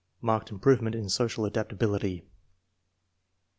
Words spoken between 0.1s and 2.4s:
Marked improvement in social adaptability.